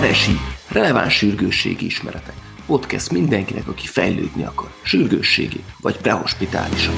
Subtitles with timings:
[0.00, 0.36] Eresi,
[0.68, 2.34] releváns sürgősségi ismeretek.
[2.66, 6.94] Podcast mindenkinek, aki fejlődni akar, sürgősségi vagy prehospitálisan.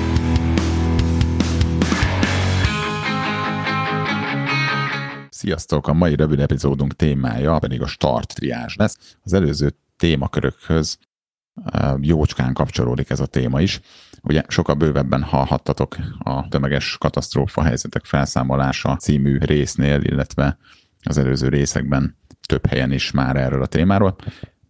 [5.30, 5.86] Sziasztok!
[5.86, 9.16] A mai rövid epizódunk témája pedig a start triás lesz.
[9.22, 10.98] Az előző témakörökhöz
[12.00, 13.80] jócskán kapcsolódik ez a téma is.
[14.22, 20.58] Ugye sokkal bővebben hallhattatok a tömeges katasztrófa helyzetek felszámolása című résznél, illetve
[21.04, 24.16] az előző részekben több helyen is már erről a témáról.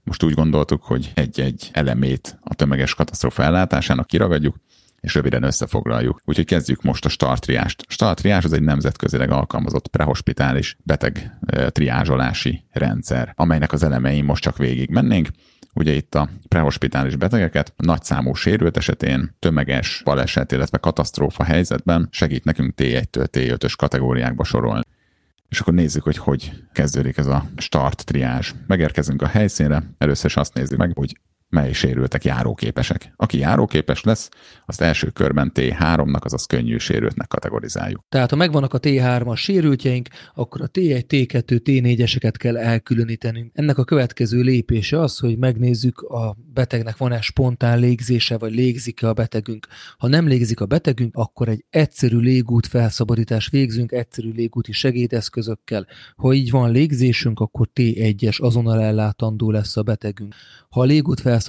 [0.04, 4.56] Most úgy gondoltuk, hogy egy-egy elemét a tömeges katasztrófa ellátásának kiragadjuk,
[5.00, 6.20] és röviden összefoglaljuk.
[6.24, 7.84] Úgyhogy kezdjük most a startriást.
[7.88, 14.90] Startriás az egy nemzetközileg alkalmazott prehospitális beteg triázsolási rendszer, amelynek az elemein most csak végig
[14.90, 15.28] mennénk.
[15.74, 22.72] Ugye itt a prehospitális betegeket nagyszámú sérült esetén, tömeges baleset, illetve katasztrófa helyzetben segít nekünk
[22.76, 24.82] T1-től T5-ös kategóriákba sorolni.
[25.52, 28.52] És akkor nézzük, hogy hogy kezdődik ez a start triázs.
[28.66, 31.16] Megérkezünk a helyszínre, először is azt nézzük meg, hogy
[31.52, 33.12] mely sérültek járóképesek.
[33.16, 34.28] Aki járóképes lesz,
[34.66, 38.04] azt első körben T3-nak, azaz könnyű sérültnek kategorizáljuk.
[38.08, 43.50] Tehát ha megvannak a T3-as sérültjeink, akkor a T1, T2, T4-eseket kell elkülönítenünk.
[43.54, 49.12] Ennek a következő lépése az, hogy megnézzük a betegnek van-e spontán légzése, vagy légzik-e a
[49.12, 49.66] betegünk.
[49.98, 55.86] Ha nem légzik a betegünk, akkor egy egyszerű légút felszabadítás végzünk, egyszerű légúti segédeszközökkel.
[56.16, 60.34] Ha így van légzésünk, akkor T1-es azonnal ellátandó lesz a betegünk.
[60.68, 61.40] Ha a légút felszabadítás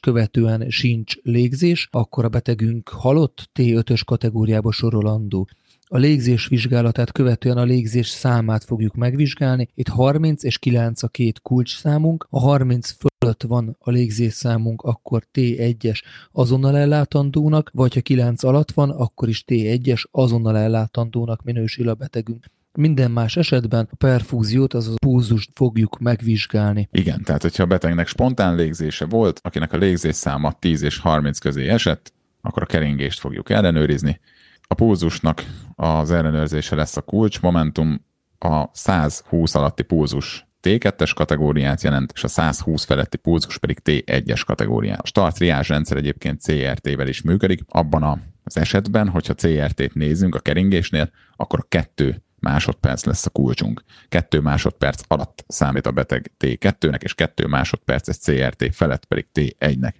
[0.00, 5.48] követően sincs légzés, akkor a betegünk halott T5-ös kategóriába sorolandó.
[5.90, 9.68] A légzés vizsgálatát követően a légzés számát fogjuk megvizsgálni.
[9.74, 12.26] Itt 30 és 9 a két kulcs számunk.
[12.30, 16.02] A 30 fölött van a légzés számunk, akkor T1-es
[16.32, 22.46] azonnal ellátandónak, vagy ha 9 alatt van, akkor is T1-es azonnal ellátandónak minősül a betegünk.
[22.80, 26.88] Minden más esetben a perfúziót, azaz a púzust fogjuk megvizsgálni.
[26.92, 31.38] Igen, tehát hogyha a betegnek spontán légzése volt, akinek a légzés száma 10 és 30
[31.38, 34.20] közé esett, akkor a keringést fogjuk ellenőrizni.
[34.62, 35.44] A pulzusnak
[35.74, 38.04] az ellenőrzése lesz a kulcs, momentum
[38.38, 45.00] a 120 alatti pulzus T2-es kategóriát jelent, és a 120 feletti pulzus pedig T1-es kategóriát.
[45.00, 47.60] A start rendszer egyébként CRT-vel is működik.
[47.68, 53.82] Abban az esetben, hogyha CRT-t nézünk a keringésnél, akkor a kettő másodperc lesz a kulcsunk.
[54.08, 59.92] Kettő másodperc alatt számít a beteg T2-nek, és kettő másodperces CRT felett pedig T1-nek.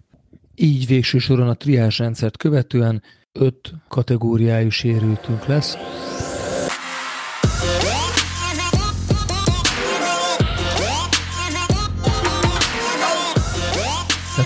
[0.54, 5.76] Így végső soron a triás rendszert követően öt kategóriájú sérültünk lesz.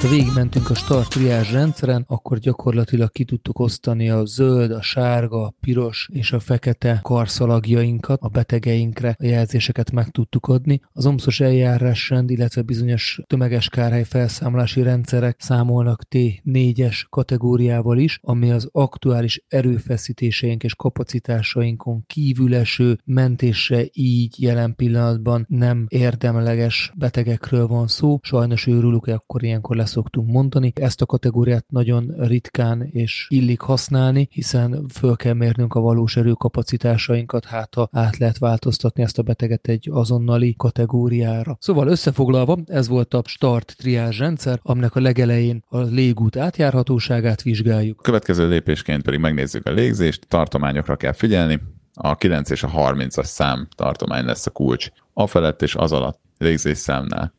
[0.02, 4.82] Tehát ha végigmentünk a start triázs rendszeren, akkor gyakorlatilag ki tudtuk osztani a zöld, a
[4.82, 10.80] sárga, a piros és a fekete karszalagjainkat a betegeinkre, a jelzéseket meg tudtuk adni.
[10.92, 18.68] Az omszos eljárásrend, illetve bizonyos tömeges kárhely felszámolási rendszerek számolnak T4-es kategóriával is, ami az
[18.72, 28.18] aktuális erőfeszítéseink és kapacitásainkon kívül eső mentésre így jelen pillanatban nem érdemleges betegekről van szó.
[28.22, 30.72] Sajnos őrülük, akkor ilyenkor leszoktunk mondani.
[30.74, 37.44] Ezt a kategóriát nagyon ritkán és illik használni, hiszen föl kell mérnünk a valós erőkapacitásainkat,
[37.44, 41.56] hát ha át lehet változtatni ezt a beteget egy azonnali kategóriára.
[41.60, 48.02] Szóval összefoglalva, ez volt a start triázs rendszer, aminek a legelején a légút átjárhatóságát vizsgáljuk.
[48.02, 51.60] Következő lépésként pedig megnézzük a légzést, tartományokra kell figyelni,
[51.94, 54.88] a 9 és a 30-as szám tartomány lesz a kulcs.
[55.12, 57.32] A felett és az alatt légzés számnál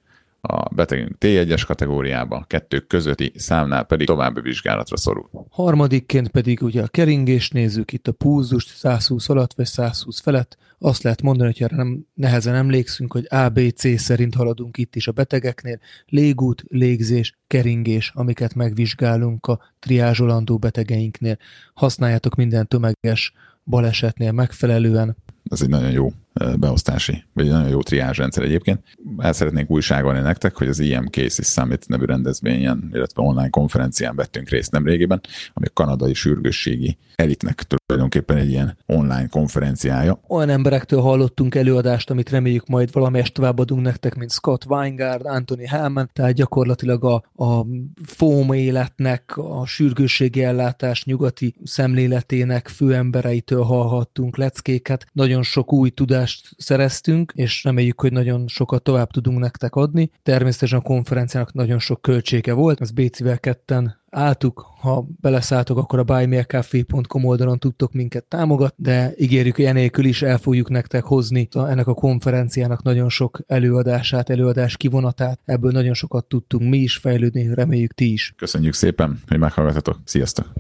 [0.47, 5.29] a betegünk T1-es kategóriába, kettő közötti számnál pedig további vizsgálatra szorul.
[5.49, 10.57] Harmadikként pedig ugye a keringést nézzük, itt a pulzust 120 alatt vagy 120 felett.
[10.79, 15.11] Azt lehet mondani, hogy erre nem, nehezen emlékszünk, hogy ABC szerint haladunk itt is a
[15.11, 15.79] betegeknél.
[16.05, 21.37] Légút, légzés, keringés, amiket megvizsgálunk a triázsolandó betegeinknél.
[21.73, 23.33] Használjátok minden tömeges
[23.65, 25.15] balesetnél megfelelően.
[25.49, 26.11] Ez egy nagyon jó
[26.59, 28.83] beosztási, vagy egy nagyon jó triázsrendszer egyébként.
[29.17, 34.49] El szeretnénk újságolni nektek, hogy az IM Cases Summit nevű rendezvényen, illetve online konferencián vettünk
[34.49, 35.21] részt nemrégiben,
[35.53, 40.19] ami a kanadai sürgősségi elitnek tulajdonképpen egy ilyen online konferenciája.
[40.27, 46.09] Olyan emberektől hallottunk előadást, amit reméljük majd valamelyest továbbadunk nektek, mint Scott Weingard, Anthony Hellman,
[46.13, 47.65] tehát gyakorlatilag a, a
[48.05, 55.05] FOM életnek, a sürgősségi ellátás nyugati szemléletének főembereitől hallhattunk leckéket.
[55.11, 60.11] Nagyon sok új tudás előadást szereztünk, és reméljük, hogy nagyon sokat tovább tudunk nektek adni.
[60.23, 66.03] Természetesen a konferenciának nagyon sok költsége volt, az Bécivel ketten álltuk, ha beleszálltok, akkor a
[66.03, 71.87] buymeacafé.com oldalon tudtok minket támogatni, de ígérjük, hogy enélkül is el fogjuk nektek hozni ennek
[71.87, 75.39] a konferenciának nagyon sok előadását, előadás kivonatát.
[75.45, 78.33] Ebből nagyon sokat tudtunk mi is fejlődni, reméljük ti is.
[78.37, 79.97] Köszönjük szépen, hogy meghallgatatok.
[80.05, 80.51] Sziasztok!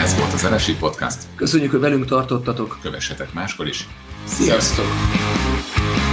[0.00, 1.18] Ez volt az NSI Podcast.
[1.36, 2.78] Köszönjük, hogy velünk tartottatok.
[2.82, 3.88] Kövessetek máskor is.
[4.24, 4.84] Sziasztok!
[4.84, 6.09] Sziasztok.